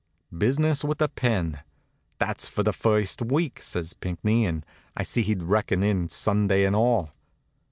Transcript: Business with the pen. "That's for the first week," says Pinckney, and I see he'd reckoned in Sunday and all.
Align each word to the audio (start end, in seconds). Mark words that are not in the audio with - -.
Business 0.35 0.83
with 0.83 0.97
the 0.97 1.07
pen. 1.09 1.61
"That's 2.17 2.49
for 2.49 2.63
the 2.63 2.73
first 2.73 3.21
week," 3.21 3.61
says 3.61 3.93
Pinckney, 3.93 4.47
and 4.47 4.65
I 4.97 5.03
see 5.03 5.21
he'd 5.21 5.43
reckoned 5.43 5.83
in 5.83 6.09
Sunday 6.09 6.65
and 6.65 6.75
all. 6.75 7.11